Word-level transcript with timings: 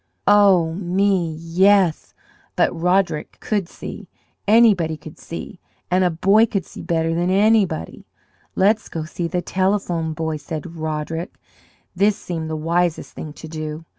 Oh, 0.25 0.73
me, 0.73 1.31
yes! 1.35 2.15
but 2.55 2.73
Roderick 2.75 3.39
could 3.39 3.69
see! 3.69 4.09
Anybody 4.47 4.97
could 4.97 5.19
see! 5.19 5.59
And 5.91 6.03
a 6.03 6.09
boy 6.09 6.47
could 6.47 6.65
see 6.65 6.81
better 6.81 7.13
than 7.13 7.29
anybody. 7.29 8.07
"Let's 8.55 8.89
go 8.89 9.03
see 9.05 9.27
the 9.27 9.43
Telephone 9.43 10.13
Boy," 10.13 10.37
said 10.37 10.75
Roderick. 10.75 11.37
This 11.95 12.17
seemed 12.17 12.49
the 12.49 12.55
wisest 12.55 13.13
thing 13.13 13.31
to 13.33 13.47
do. 13.47 13.85